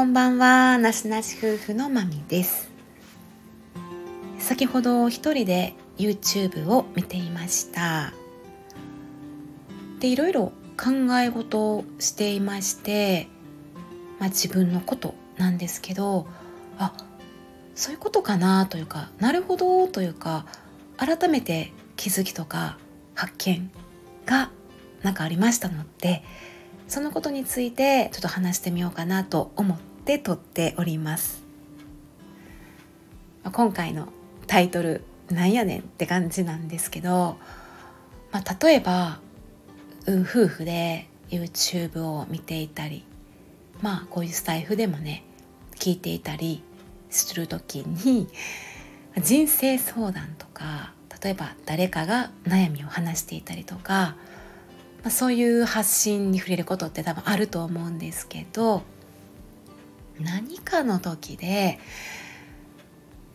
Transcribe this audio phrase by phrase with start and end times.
[0.00, 0.78] こんばんは。
[0.78, 2.70] なしなし夫婦のまみです。
[4.38, 8.14] 先ほど一人で YouTube を見ていました。
[9.98, 13.28] でいろいろ考え事をしていまして、
[14.18, 16.26] まあ、自分のことなんですけど
[16.78, 16.94] あ
[17.74, 20.46] そういうことかなというかなるほどというか
[20.96, 22.78] 改めて気づきとか
[23.14, 23.70] 発見
[24.24, 24.50] が
[25.02, 26.24] 何かありましたので
[26.88, 31.42] そのことについてちょっと話してみようかなと思って撮っております。
[33.52, 34.08] 今回の
[34.46, 37.38] タイトルなんやねんって感じなんですけど、
[38.32, 39.20] まあ、例えば、
[40.06, 43.04] うん、夫婦で YouTube を見ていたり
[43.80, 45.24] まあこういうスタイフでもね
[45.76, 46.62] 聞いていたり
[47.08, 48.28] する時に
[49.16, 50.92] 人生相談とか
[51.22, 54.16] 例えば誰かが悩みを話していたりとか
[55.02, 58.82] まあ、そういう発信に触れることって多分あると思うんですけど
[60.20, 61.78] 何かの時で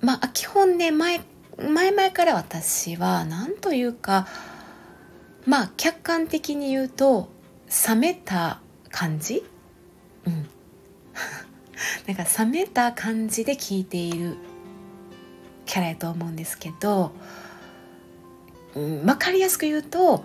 [0.02, 1.22] まあ基本ね前
[1.58, 4.27] 前々から私は何というか
[5.45, 7.30] まあ客観的に言うと
[7.88, 9.44] 冷めた感じ？
[10.25, 10.47] うん。
[12.08, 14.38] なんか冷めた感じで聞いている
[15.66, 17.11] キャラやと思うんですけど、
[18.75, 20.23] うん、分かりやすく言うと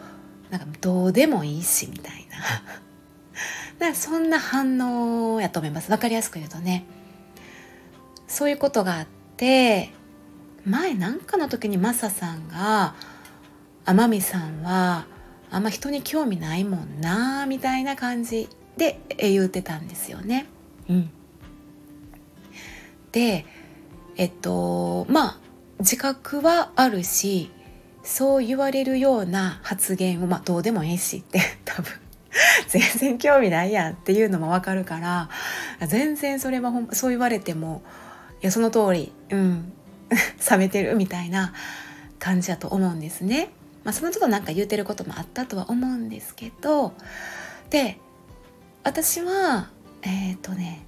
[0.50, 2.62] なんかどうでもいいしみたいな。
[3.80, 5.88] なんかそんな反応やと思います。
[5.88, 6.84] 分かりやすく言うとね。
[8.28, 9.90] そういうことがあって
[10.64, 12.94] 前なんかの時にマサさんが
[13.84, 15.06] 天海さんは
[15.50, 20.46] あんま人に興味ないもんなみたいな感じで言うてたんですよね。
[20.88, 21.10] うん、
[23.10, 23.46] で
[24.16, 25.38] えっとまあ
[25.80, 27.50] 自覚はあるし
[28.04, 31.92] そう言われるような発言を、まあ、どうでもいいしって多分
[32.68, 35.28] 全然興味ないやんっていうのもわかるから
[35.86, 37.82] 全然それはほんそう言われても
[38.42, 39.72] いやその通りうん
[40.50, 41.52] 冷めてるみたいな
[42.18, 43.50] 感じだと思うんですね。
[43.84, 46.92] まあ、そのちょっとなんか言うてることもあったとは思うんですけど
[47.70, 47.98] で
[48.82, 49.70] 私は
[50.02, 50.82] えっ、ー、とね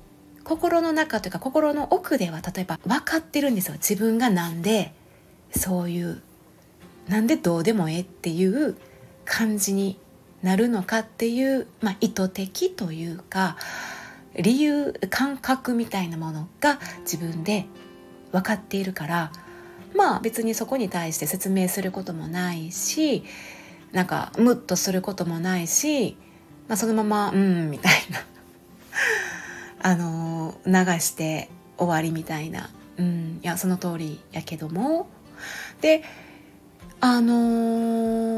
[0.44, 4.92] 心の中というか心の奥では例えば分かってるんですよ自分がなんで
[5.56, 6.20] そういう
[7.08, 8.76] なんでどうでもええっていう
[9.24, 9.98] 感じに
[10.42, 13.56] なるのかっていう、まあ、意図的というか
[14.36, 17.66] 理由感覚みたいなものが自分で
[18.32, 19.32] 分かっているから
[19.94, 23.24] まあ別にそこに対して説明することもないし
[23.92, 26.16] なんかムッとすることもないし、
[26.66, 28.18] まあ、そのままうんみたいな。
[29.84, 32.70] あの流して終わりみたいな。
[32.96, 35.08] うんいやその通りやけども。
[35.82, 36.02] で
[37.00, 37.34] あの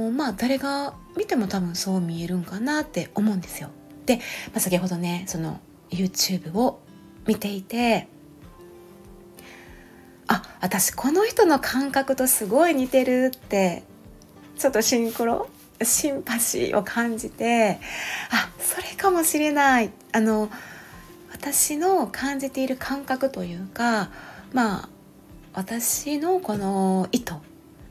[0.09, 3.71] ー、まあ誰が見ても多分そう見えるんかなって思うんですよ。
[4.07, 4.23] で、ま
[4.57, 5.61] あ、先ほどねその
[5.91, 6.81] YouTube を
[7.27, 8.09] 見ていて
[10.27, 13.83] あ私この人の感覚とすごい似てるって
[14.59, 15.49] ちょっとシンクロ
[15.83, 17.79] シンパシーを感じて
[18.31, 20.51] あそれかもしれないあの
[21.33, 24.11] 私の感じている感覚というか
[24.53, 24.89] まあ
[25.53, 27.35] 私のこの意図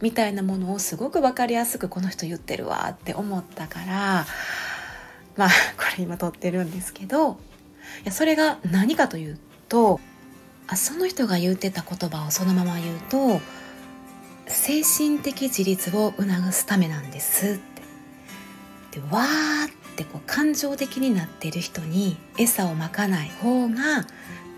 [0.04, 4.26] みたいなものをすごく分かりやすくこの人言ってるわって思ったから
[5.38, 7.36] まあ これ今撮ってるんですけどい
[8.04, 10.02] やそれが何かというと
[10.68, 13.40] あその人が言ってた言葉をそのまま言うと
[14.48, 17.64] 精神的自立を促すためなんですって。
[19.00, 24.06] でわーってこう感情的になっている人に餌をまかない方が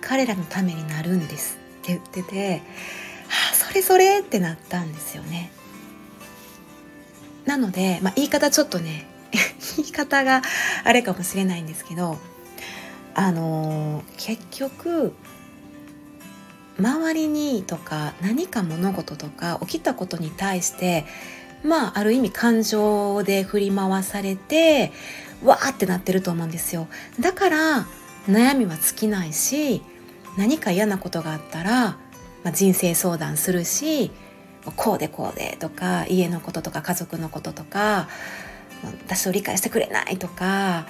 [0.02, 2.62] 彼らのためになるんですって言ってて
[3.52, 5.52] あそれそれってなったんですよね。
[7.46, 9.08] なので、まあ、言い方ちょっとね
[9.78, 10.42] 言い方が
[10.84, 12.18] あれかもしれないんですけど
[13.14, 15.14] あのー、結局
[16.78, 21.06] 周りにとか何か物事とか起きたことに対して
[21.64, 24.92] まあある意味感情で振り回されて
[25.44, 26.88] わーってなってると思うんですよ。
[27.20, 27.88] だから
[28.28, 29.82] 悩みは尽きないし
[30.38, 31.98] 何か嫌なことがあったら
[32.46, 34.12] まあ、人生相談するし
[34.78, 38.08] こうでこうでとか家のこととか家族のこととか
[39.06, 40.88] 私を理解してくれないとか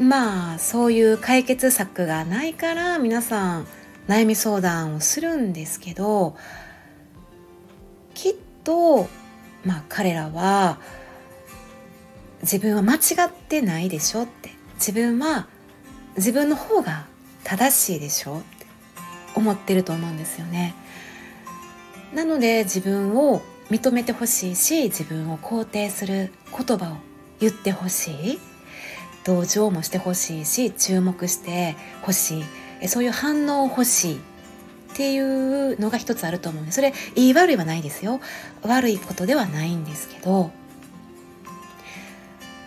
[0.00, 3.66] まあそういう解決策がないから皆さん
[4.08, 6.36] 悩み相談をするんですけど
[8.14, 8.34] きっ
[8.64, 9.08] と
[9.66, 10.80] まあ彼らは
[12.40, 14.60] 自分は間違ってないでしょって。
[14.80, 15.46] 自分は
[16.16, 17.04] 自分の方が
[17.44, 18.49] 正しいでしょって
[19.34, 20.74] 思ってると思うんですよね。
[22.14, 26.96] なので自分を認めてほしいし自分を肯定する言葉を
[27.38, 28.38] 言ってほしい。
[29.22, 32.44] 同情もしてほしいし注目してほし
[32.80, 32.88] い。
[32.88, 34.16] そういう反応を欲しい。
[34.16, 38.20] っていうのが一つあると思うんでそれ言い悪いはないですよ。
[38.62, 40.50] 悪いことではないんですけど。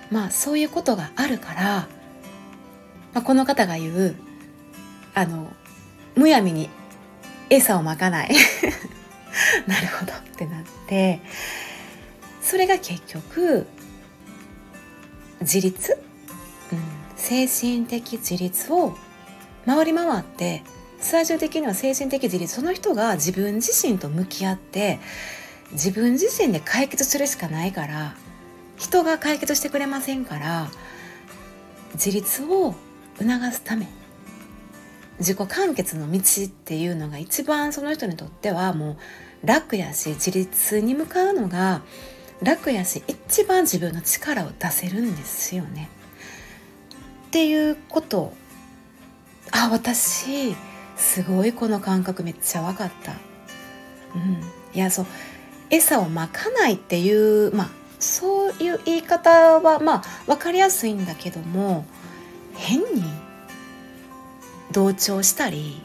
[0.09, 1.87] まあそういうことがあるから、ま
[3.15, 4.15] あ、この方が言う
[5.15, 5.51] あの
[6.15, 6.69] むやみに
[7.49, 8.35] 餌をまかない。
[9.67, 11.19] なるほどってなって
[12.41, 13.65] それが結局
[15.41, 15.97] 自立、
[16.71, 16.79] うん、
[17.15, 18.95] 精神的自立を
[19.65, 20.63] 回り回って
[20.99, 22.53] 最終的には精神的自立。
[22.53, 24.99] その人が自分自身と向き合って
[25.71, 28.15] 自分自身で解決するしかないから
[28.77, 30.69] 人が解決してくれませんから
[31.93, 32.75] 自立を
[33.17, 33.87] 促すため
[35.19, 38.97] 自己完結の道っていうのが一番その人にとってはも
[39.43, 41.81] う楽やし自立に向かうのが
[42.41, 45.89] 楽やし一番自分の力を出せるんですよね。
[47.27, 48.33] っていうこと
[49.51, 50.55] あ私
[50.95, 53.13] すごいこの感覚めっちゃ分かった。
[54.15, 54.43] うん、
[54.75, 55.05] いやそう
[55.69, 57.69] 餌をまかないっていうまあ
[57.99, 61.85] そういう言い方はまあ分かりやすいんだけども
[62.53, 63.03] 変に
[64.73, 65.81] 同調したり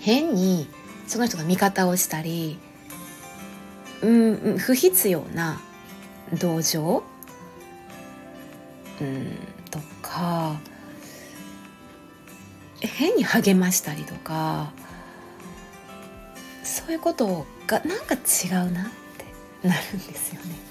[0.00, 0.68] 変に
[1.06, 2.58] その人の味方をしたり
[4.02, 5.60] うん不必要な
[6.38, 7.02] 同情
[9.00, 9.36] うん
[9.70, 10.58] とか
[12.80, 14.72] 変に励ましたりとか
[16.64, 18.90] そういうことがなんか違うなっ
[19.62, 20.70] てなるんですよね。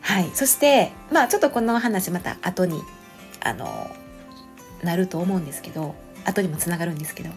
[0.00, 2.82] はい、そしてまあちょっとこの話また後に
[3.40, 3.94] あの
[4.82, 5.94] なると思うんですけど
[6.24, 7.30] 後にもつながるんですけど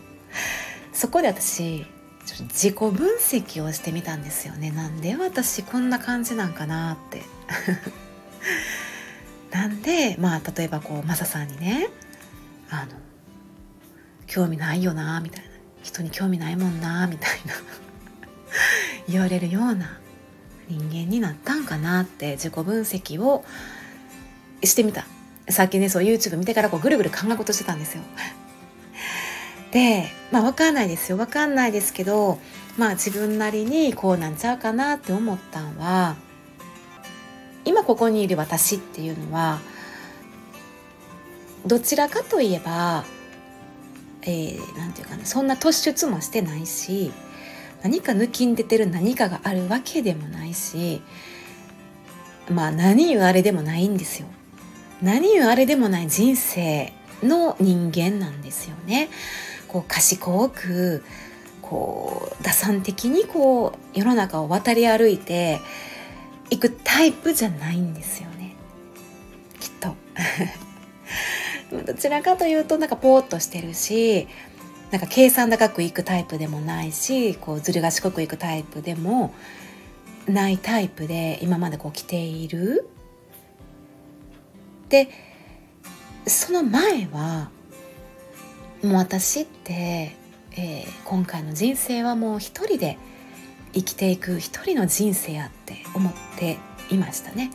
[0.93, 1.85] そこで私
[2.25, 4.71] 自己分析をしてみたんですよね。
[4.71, 7.21] なんで私こんな感じなんかなって。
[9.51, 11.89] なんでまあ例えばこうマサさんにね
[12.69, 12.93] あの
[14.25, 15.53] 興味ないよなみたいな。
[15.83, 17.53] 人に興味ないもんなみたいな。
[19.07, 19.99] 言われるような
[20.69, 23.43] 人間になったんかなって自己分析を
[24.63, 25.05] してみた。
[25.49, 28.03] さっきねそう YouTube 見てからこうぐるぐる考え事してたんですよ
[29.71, 32.39] でまあ分かんないですよ分かんないですけど
[32.77, 36.15] まあ自分なりにこうなんちゃうかなって思ったんは
[37.65, 39.59] 今ここにいる私っていうのは
[41.65, 43.03] どちらかといえば
[44.25, 47.11] えー、なんていうかなそんな突出もしてないし
[47.81, 51.01] 何か抜きん出てる何かがあるわけでもないし
[52.49, 54.27] まあ何言うあれでもないんですよ。
[55.03, 56.91] 何言あれでもない人生
[57.21, 59.09] の人間なんですよね。
[59.67, 61.03] こう賢く
[61.61, 65.59] こう打算的にこう世の中を渡り歩いて
[66.51, 68.55] いくタイプじゃないんですよね
[69.59, 69.95] きっと
[71.87, 74.27] どちらかというとなんかポーっとしてるし
[74.91, 79.33] なんか計算高くいくタイプでもないしこうずる賢くいくタイプでも
[80.27, 82.87] ないタイプで今までこう来ている
[84.93, 85.09] で
[86.27, 87.49] その前は
[88.83, 90.15] もう私って、
[90.51, 92.99] えー、今回の人生はもう一人で
[93.73, 96.59] 生きていく一人の人生やって思って
[96.91, 97.49] いましたね。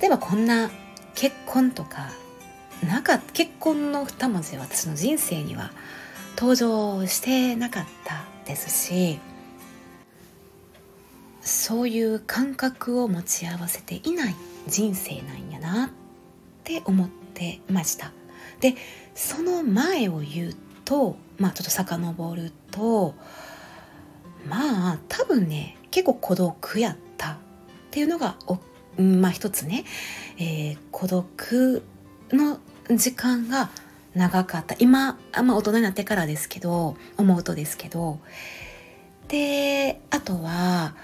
[0.00, 0.70] 例えばこんな
[1.14, 2.12] 結婚とか
[2.82, 5.72] なか結婚の二文字私の人生には
[6.38, 9.18] 登場してなかったですし
[11.42, 14.34] そういう感覚を持ち合わせていない
[14.66, 15.90] 人生なんやなっ
[16.60, 18.12] って思ってました。
[18.60, 18.74] で
[19.14, 23.14] その前を言うとまあちょっと遡ると
[24.46, 27.36] まあ多分ね結構孤独やったっ
[27.90, 28.58] ていうのがお
[29.00, 29.84] まあ一つね、
[30.38, 31.82] えー、孤独
[32.32, 32.58] の
[32.94, 33.70] 時間が
[34.14, 34.74] 長かった。
[34.78, 38.18] 今、まあ、大人になってからですけど思うとですけど。
[39.28, 40.94] であとは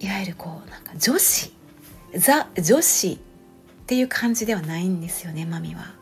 [0.00, 1.52] いわゆるこうなんか女子。
[2.16, 3.20] ザ女子
[3.88, 5.94] っていう感じではないんですよねマミは。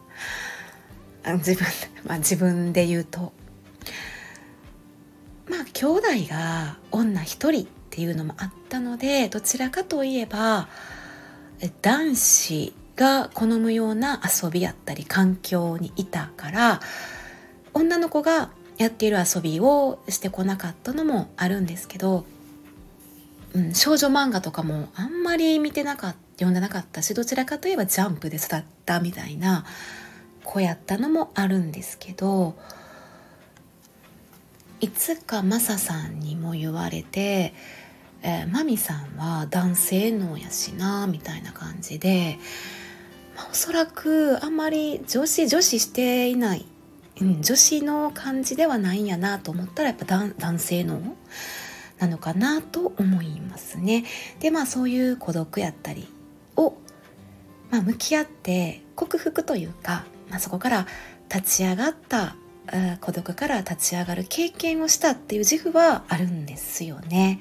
[1.37, 1.65] 自分,、
[2.05, 3.33] まあ、自分で言うと
[5.49, 10.69] まあ兄弟が女一人っていうのもあったのでどちらかといえば
[11.81, 16.81] 男子が好むような遊びやったり環境にいたから
[17.73, 22.27] 女の子がやっている遊びをしてこなかったのもあるんですけど、
[23.55, 29.65] うん、少女漫画とかもあんまり見てなかった読んでなかったしどちらかといえばジャンプで育ったみたいな
[30.45, 32.55] 子やったのもあるんですけど
[34.81, 37.55] いつかマサさんにも言われて
[38.23, 42.39] えー、マミさんは男性脳やしなみたいな感じで、
[43.37, 46.67] まあ、おそらくあんまり女子女子していない、
[47.21, 51.01] うん、女子の感じではないんやなと思ったらやっぱ男性脳
[51.99, 54.05] なのかなと思いますね。
[54.41, 56.07] でまあそういう孤独やったり、
[57.71, 60.87] まあ、向き合って克服というか、まあ、そこから
[61.33, 62.37] 立ち上がった
[63.01, 67.41] 孤独から立ち上がる経験をしたっていう自負はあるんですよね。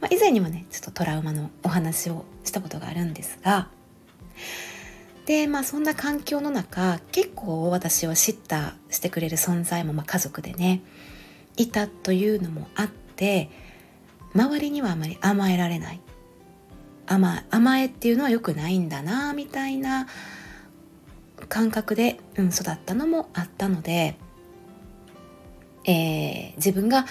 [0.00, 3.68] まあ、以前にもねちょっとトラウマのお話をしたことがあるんですが
[5.26, 10.82] でまあそんな環境の中結構私を知ったしてくれる存在もまあ家族でね
[11.56, 13.50] いたというのもあって
[14.34, 16.00] 周りにはあまり甘えられない
[17.10, 20.06] 甘甘えっていうのは良くないんだなみたいな
[21.48, 24.16] 感覚で、うん、育ったのもあったので、
[25.84, 27.06] えー、自分が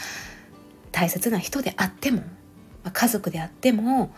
[0.93, 2.23] 大切な人であっても
[2.93, 4.15] 家族であっても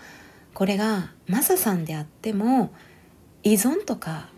[0.54, 2.72] これがマサさんであっても
[3.42, 4.30] 依存とか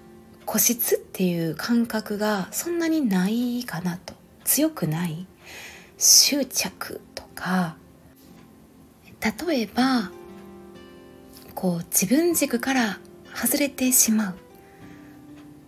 [0.45, 4.13] 固執っていう感覚がそんなにないかなと。
[4.45, 5.25] 強くない
[5.97, 7.75] 執着とか。
[9.47, 10.11] 例えば
[11.55, 12.99] こう自分軸から
[13.33, 14.35] 外れてしまう、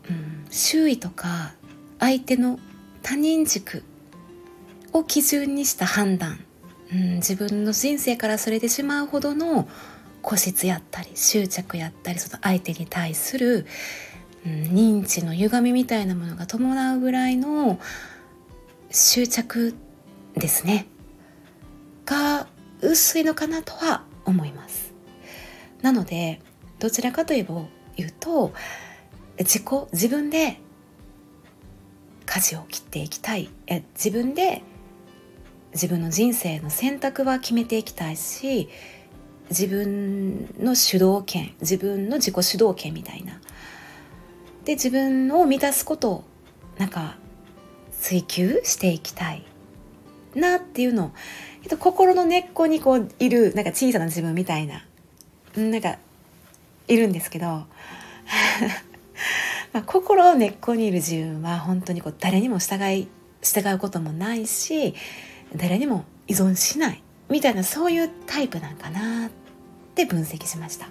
[0.09, 1.53] うん、周囲とか
[1.99, 2.59] 相手の
[3.01, 3.83] 他人軸
[4.93, 6.39] を基準にした判断、
[6.91, 9.67] うん、自分の人生からそれてしまうほどの
[10.23, 13.65] 固執やったり執着やったりその相手に対する、
[14.45, 17.79] うん、認知の歪みみたいなものが伴うぐらいの
[18.89, 19.75] 執着
[20.35, 20.87] ですね。
[22.05, 22.47] が
[22.81, 24.84] 薄いのかなとは思います。
[25.85, 26.41] なので
[26.79, 27.61] どちらかといえば
[27.95, 28.53] 言うと
[29.37, 29.63] 自己
[29.93, 30.57] 自分で
[32.25, 33.51] 舵を切っていきたい。
[33.67, 34.63] え自分で
[35.73, 38.67] 自分の人生の選択は決めていきたいし
[39.51, 43.39] 自分の主導権自分の自己主導権みたいな。
[44.63, 46.23] で自分を満たすことを
[46.79, 47.17] なんか
[47.91, 49.45] 追求していきたい。
[50.33, 51.05] なっていうの。
[51.05, 51.11] を
[51.61, 54.83] けど心の根っこにこういるなんか小さな自分みたいな。
[55.55, 55.97] なんか
[56.87, 57.45] いるんですけど
[59.73, 63.07] まあ心の根っこにいる自分は本当にこう誰にも従い
[63.41, 64.95] 従うこともないし
[65.55, 69.29] 誰にも依存しないみたいなそういうタイプなんかなっ
[69.95, 70.87] て分析しました。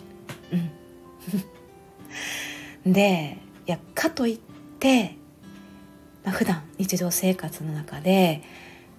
[2.84, 4.38] うん、 でいやかといっ
[4.78, 5.16] て、
[6.24, 8.42] まあ、普段日常生活の中で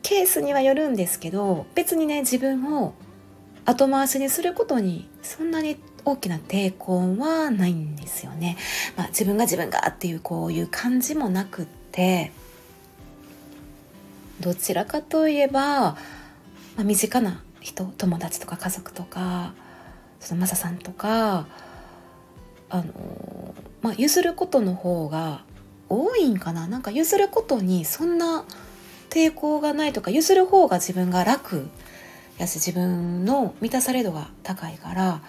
[0.01, 2.93] ケースにはよるんですけど別にね自分を
[3.65, 8.57] 後回しにすることにそんなに大きな抵抗はないんですよね。
[8.95, 12.31] まあ、自分が自分がっていうこういう感じもなくって
[14.39, 15.97] どちらかといえば、ま
[16.79, 19.53] あ、身近な人友達とか家族とか
[20.19, 21.47] そのマサさんとか
[22.69, 25.43] あの、まあ、譲ることの方が
[25.89, 28.45] 多いんかななんか譲ることにそんな
[29.09, 31.67] 抵抗がないとか譲る方が自分が楽
[32.37, 35.21] やし自分の満たされ度が高いから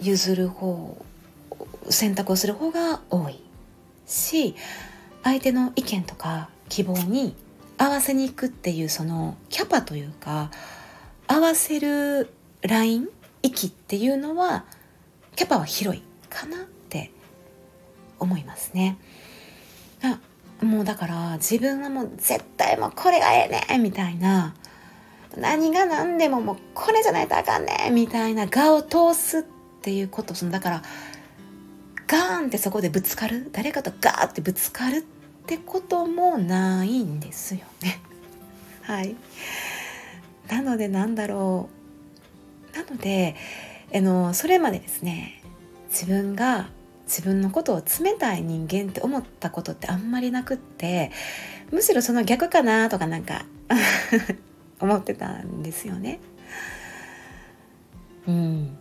[0.00, 1.04] 譲る方
[1.90, 3.40] 選択をする方が多い
[4.06, 4.54] し
[5.22, 7.36] 相手の意見とか希望に
[7.78, 10.50] 合わせに行くっていうそのキャパというか
[11.26, 12.32] 合わせる
[12.62, 13.08] ライン
[13.42, 14.64] 息っていうのは
[15.36, 17.10] キャパは広いかなって
[18.18, 18.98] 思いますね。
[20.02, 20.20] あ
[20.64, 24.54] もうだから自分はもう絶対もうこれがええねんみたいな
[25.36, 27.94] 何が何でももうこれじゃないとあかんねん。
[27.94, 29.42] みたいな画を通すっ
[29.82, 30.82] ていうことそのだから
[32.06, 33.48] ガーンってそこでぶつかる？
[33.52, 35.02] 誰かとガーってぶつかるっ
[35.46, 38.00] てこともないんですよね。
[38.82, 39.16] はい。
[40.48, 41.68] なのでなんだろ
[42.74, 42.76] う。
[42.76, 43.36] なので
[43.94, 45.42] あのそれまでですね
[45.90, 46.68] 自分が
[47.04, 51.10] 自分のことを冷たい人間って思ったことってあんまりなくって
[51.70, 53.44] むしろその逆かなとかなんか
[54.82, 56.18] 思ってたんですよね。
[58.26, 58.76] うん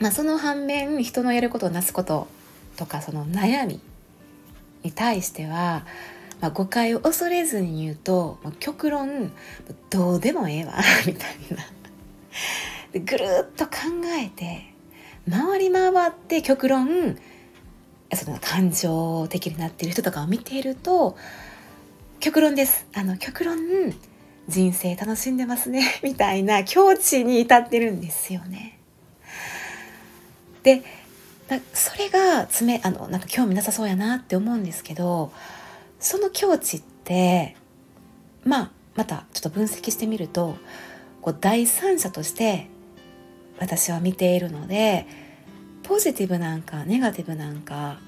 [0.00, 2.26] まあ、その反面人のやることをなすこと
[2.76, 3.80] とかその悩み
[4.82, 5.86] に対しては、
[6.40, 9.32] まあ、誤解を恐れずに言うと極論
[9.90, 10.74] どうでもええわ
[11.06, 11.64] みたいな。
[12.92, 13.72] でぐるっと考
[14.20, 14.72] えて
[15.30, 17.16] 回り回って極論
[18.14, 21.16] その感情的になっている人とかを見ていると
[22.20, 23.58] 極論ですあの極論
[24.48, 28.78] 人生楽しんでますね みたいな境地に至ってるんですよね。
[30.62, 30.82] で
[31.74, 35.30] それが爪あのなんか興味なさそうやなって思うんですけど
[36.00, 37.54] その境地って
[38.44, 40.56] まあまたちょっと分析してみると
[41.20, 42.68] こう第三者として
[43.58, 45.06] 私は見ているので
[45.82, 47.98] ポジティブなんかネガティブなんか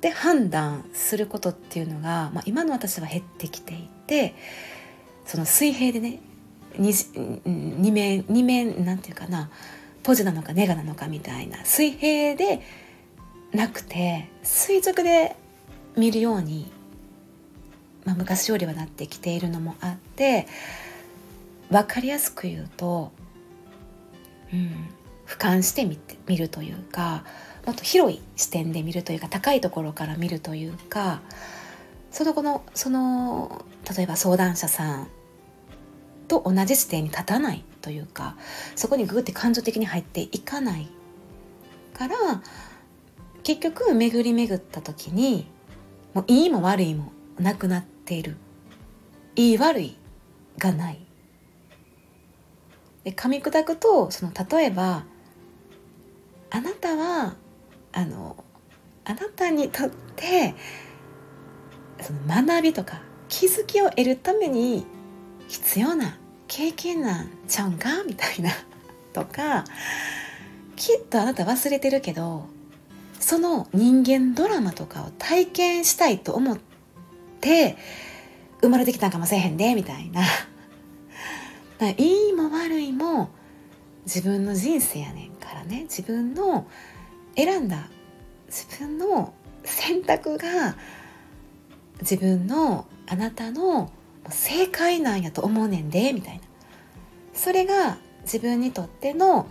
[0.00, 4.34] で判断することっていうのが、まあ、今の私は減ってきていて
[5.30, 6.18] その水平でね
[6.76, 6.92] 二
[7.46, 9.48] 二面二面なんていうかな
[10.02, 12.60] ポジなのかネガなのかみたいな水平で
[13.52, 15.36] なくて垂直で
[15.96, 16.72] 見るように、
[18.04, 20.48] まあ、昔よりはなってきているのもあって
[21.70, 23.12] 分かりやすく言うと、
[24.52, 24.88] うん、
[25.28, 27.22] 俯瞰してみて見るというか
[27.66, 31.20] もっと広い視点で見るというか高いところから見るというか
[32.10, 33.64] その後のその
[33.96, 35.08] 例えば相談者さん
[36.30, 38.36] と同じ視点に立たないというか
[38.76, 40.88] そこにグーって感情的に入っていかない
[41.92, 42.16] から
[43.42, 45.50] 結局巡り巡った時に
[46.14, 48.36] もういいも悪いもなくなっている。
[49.36, 49.96] いい悪い
[50.58, 51.00] がない。
[53.04, 55.04] で噛み砕くとその例えば
[56.50, 57.34] あなたは
[57.92, 58.44] あの
[59.04, 60.54] あなたにとって
[62.00, 64.84] その学びとか気づきを得るために
[65.48, 66.19] 必要な
[66.50, 68.02] 経験なんちゃうんか？
[68.04, 68.50] みたいな。
[69.14, 69.64] とか
[70.76, 72.46] きっとあなた忘れてるけど
[73.18, 76.58] その人間ドラマとかを体験したいと思っ
[77.40, 77.76] て
[78.60, 80.22] 生まれてきたんかもせえへんでみたいな。
[81.96, 83.30] いいも悪いも
[84.04, 85.82] 自分の人生やねんからね。
[85.82, 86.66] 自分の
[87.36, 87.88] 選んだ
[88.48, 89.32] 自分の
[89.64, 90.76] 選択が
[92.00, 93.90] 自分のあなたの
[94.28, 96.40] 正解なんやと思うねんでみたいな。
[97.32, 99.46] それが自分にとっての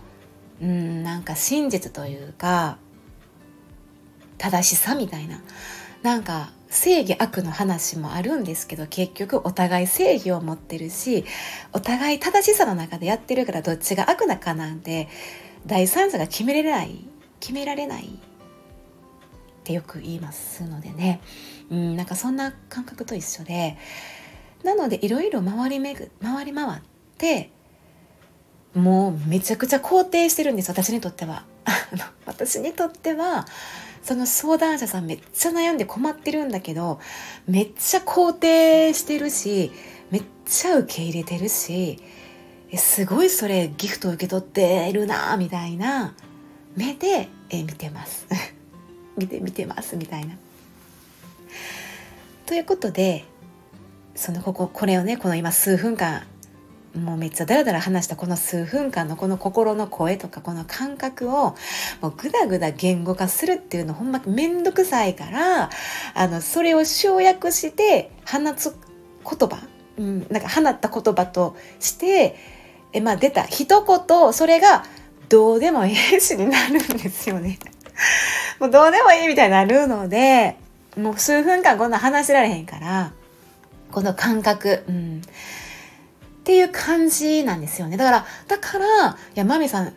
[0.62, 2.78] うんなんか真実というか
[4.38, 5.42] 正しさみたいな。
[6.02, 11.24] なんか正義悪の話もあるんですけど結局お互い正義を持ってるし
[11.72, 15.08] お互い正しさの中でやってるからどっちが悪なかなんて
[15.66, 17.04] 第三者が決められない
[17.40, 18.04] 決められない。
[18.04, 21.20] ってよく言いますのでね。
[21.70, 23.76] うんなんかそんな感覚と一緒で
[24.64, 26.82] なのでいろいろ回りめぐ回り回っ
[27.18, 27.50] て
[28.74, 31.44] もうめちゃくちゃ肯定してるんです私にとっては。
[32.24, 33.46] 私にとっては
[34.02, 37.00] その相談者さんめっちゃ悩んで困ってるんだけど
[37.46, 39.72] めっちゃ肯定してるし
[40.10, 41.98] めっちゃ受け入れてるし
[42.76, 46.14] すごいそれギフト受け取ってるなみたいな
[46.76, 48.26] 目でえ見てます
[49.18, 50.36] 見て見てますみたいな。
[52.46, 53.24] ということで
[54.20, 56.24] そのこここれをねこの今数分間
[56.94, 61.54] もうめっちゃダラダラ話したこの数分間のこの心の声とかこの感覚を
[62.02, 65.70] もうグダグダ言語化するっていうのほんまめんどくさいから
[66.12, 68.76] あのそれを省略して放つ
[69.24, 69.58] 言葉、
[69.96, 72.36] うん、なんか放った言葉として
[72.92, 74.84] え、まあ、出た一言それが
[75.30, 77.58] どうでもいいしになるんですよね。
[78.58, 80.56] もうどうでもいいみたいになるので
[80.98, 83.12] もう数分間こんな話しられへんから
[83.90, 85.22] この感覚、うん、
[86.40, 87.96] っていう感じなんですよね。
[87.96, 89.92] だから、だから、いや、マミさん、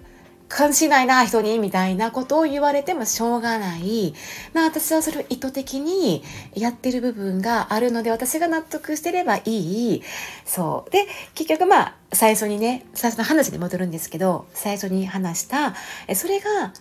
[0.49, 4.13] 関心ないな、人に、みたいなことを言われてもしょうがない。
[4.53, 10.03] まあ私はそれを意図的にやってる部分があるので、私が納得してればいい。
[10.45, 10.91] そう。
[10.91, 15.73] で、結局まあ、最初にね、最初の話に戻るんですけど、最初に話した、
[16.13, 16.73] それが、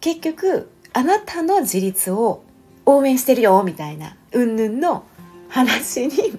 [0.00, 2.44] 結局、あなたの自立を
[2.86, 5.04] 応援してるよ、みたいな、うんぬんの
[5.48, 6.38] 話に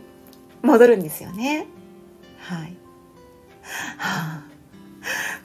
[0.61, 1.67] 戻るんですよね。
[2.39, 2.77] はい。
[3.97, 4.43] はあ、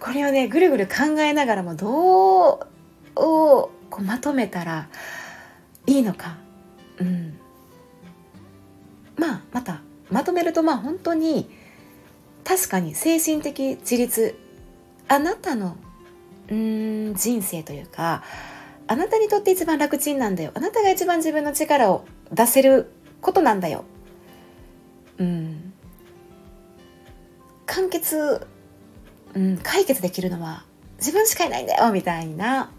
[0.00, 1.90] これをねぐるぐる考えながらもどう
[3.16, 4.88] をこうまとめたら
[5.86, 6.36] いいのか、
[6.98, 7.38] うん、
[9.16, 11.48] まあまたまとめるとまあ本当に
[12.44, 14.36] 確かに精神的自立
[15.08, 15.76] あなたの
[16.50, 18.22] うん人生というか
[18.86, 23.84] あなたにとって一番楽ちんなんだよあなたが一番自分の力を出せることなんだよ。
[25.18, 25.72] うん。
[27.66, 28.46] 完結、
[29.34, 30.64] うん、解決できるのは
[30.98, 32.70] 自分しかいないんだよみたいな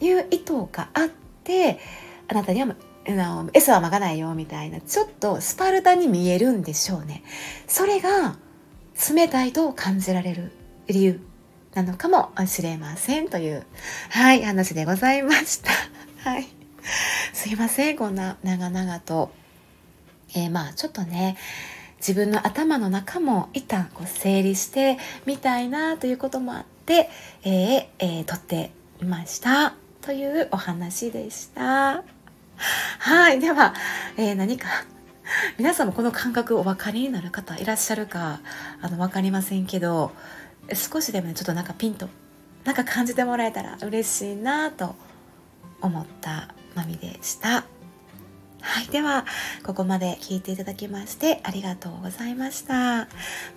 [0.00, 1.08] いう意図があっ
[1.44, 1.78] て
[2.28, 2.74] あなたには
[3.52, 7.22] 餌はまかないよみたいなちょっとスパルタに見えるんでしょうね。
[7.68, 8.36] それが
[9.14, 10.52] 冷たいと感じられる
[10.88, 11.20] 理由
[11.74, 13.64] なのかもしれませんという
[14.10, 15.70] はい話でございました。
[16.28, 16.48] はい。
[17.32, 19.30] すいませんこんな長々と。
[20.36, 21.36] えー、まあちょっとね
[21.98, 27.08] 自分の頭の中も一旦こう整理してみたいなということもあって、
[27.42, 28.70] えーえー、撮って
[29.00, 32.04] みましたというお話でした。
[32.98, 33.40] はい。
[33.40, 33.74] では、
[34.16, 34.68] えー、何か
[35.58, 38.40] 皆さんもこの感覚お分かりになる方いらっしゃるか
[38.80, 40.12] あの分かりませんけど
[40.72, 42.08] 少しでも、ね、ちょっとなんかピンと
[42.64, 44.94] なんか感じてもらえたら嬉しいなと
[45.80, 47.64] 思ったまみでした。
[48.60, 48.88] はい。
[48.88, 49.24] では、
[49.64, 53.08] ここまで聞いていただきましてありがとうございました。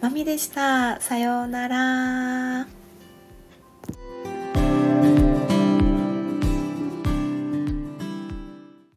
[0.02, 1.00] まみでした。
[1.02, 2.79] さようなら。